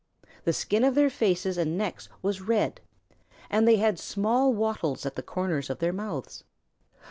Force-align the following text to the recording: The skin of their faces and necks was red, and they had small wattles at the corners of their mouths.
The 0.45 0.51
skin 0.53 0.83
of 0.83 0.95
their 0.95 1.11
faces 1.11 1.59
and 1.59 1.77
necks 1.77 2.09
was 2.23 2.41
red, 2.41 2.81
and 3.51 3.67
they 3.67 3.75
had 3.75 3.99
small 3.99 4.51
wattles 4.51 5.05
at 5.05 5.15
the 5.15 5.21
corners 5.21 5.69
of 5.69 5.77
their 5.77 5.93
mouths. 5.93 6.43